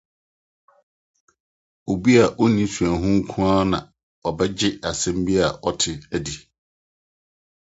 Obi 1.91 2.11
a 2.23 2.25
onni 2.43 2.65
suahu 2.73 3.07
nko 3.19 3.37
na 3.71 3.77
obegye 4.29 4.69
asɛm 4.89 5.17
biara 5.25 5.49
a 5.55 5.57
ɔte 5.67 5.91
adi. 6.15 6.35